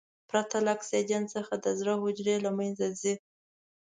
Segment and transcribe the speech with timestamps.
[0.29, 3.13] پرته له اکسیجن څخه د زړه حجرې له منځه ځي.